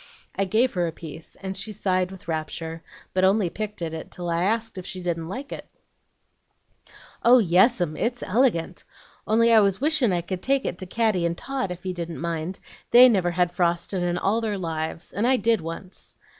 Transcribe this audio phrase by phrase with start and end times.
[0.35, 2.81] I gave her a piece, and she sighed with rapture,
[3.13, 5.67] but only picked at it till I asked if she didn't like it.
[7.21, 8.83] "'Oh yes, 'm, it's elegant!
[9.27, 12.17] Only I was wishin' I could take it to Caddy and Tot, if you didn't
[12.19, 12.57] mind.
[12.89, 16.15] They never had frostin' in all their lives, and I did once.'